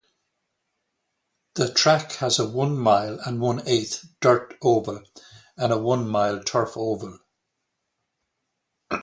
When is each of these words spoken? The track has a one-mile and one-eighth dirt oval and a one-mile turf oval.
The 1.53 1.71
track 1.71 2.13
has 2.13 2.39
a 2.39 2.47
one-mile 2.49 3.19
and 3.23 3.39
one-eighth 3.39 4.03
dirt 4.19 4.57
oval 4.59 5.03
and 5.57 5.71
a 5.71 5.77
one-mile 5.77 6.43
turf 6.43 6.71
oval. 6.75 7.19